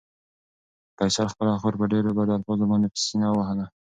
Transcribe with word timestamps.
فیصل 0.97 1.25
خپله 1.33 1.51
خور 1.61 1.73
په 1.79 1.85
ډېرو 1.93 2.15
بدو 2.17 2.33
الفاظو 2.37 2.65
باندې 2.71 2.87
په 2.93 2.99
سېنه 3.05 3.27
ووهله. 3.31 3.65